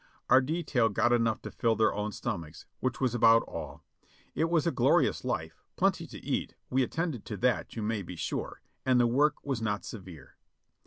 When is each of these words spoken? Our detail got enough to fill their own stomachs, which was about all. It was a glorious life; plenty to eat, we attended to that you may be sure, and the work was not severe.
Our 0.31 0.41
detail 0.41 0.89
got 0.89 1.13
enough 1.13 1.43
to 1.43 1.51
fill 1.51 1.75
their 1.75 1.93
own 1.93 2.11
stomachs, 2.11 2.65
which 2.79 2.99
was 2.99 3.13
about 3.13 3.43
all. 3.43 3.83
It 4.33 4.45
was 4.49 4.65
a 4.65 4.71
glorious 4.71 5.23
life; 5.23 5.61
plenty 5.75 6.07
to 6.07 6.17
eat, 6.25 6.55
we 6.71 6.81
attended 6.81 7.23
to 7.25 7.37
that 7.37 7.75
you 7.75 7.83
may 7.83 8.01
be 8.01 8.15
sure, 8.15 8.63
and 8.83 8.99
the 8.99 9.05
work 9.05 9.45
was 9.45 9.61
not 9.61 9.85
severe. 9.85 10.37